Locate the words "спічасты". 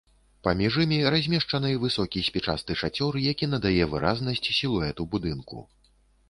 2.29-2.77